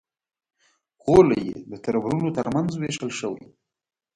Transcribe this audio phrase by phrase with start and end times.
[1.03, 3.43] غولی یې د تربرونو تر منځ وېشل شوی.